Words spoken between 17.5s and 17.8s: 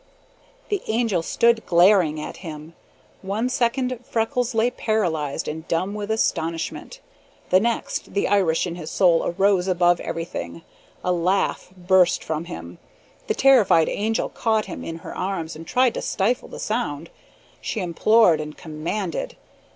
She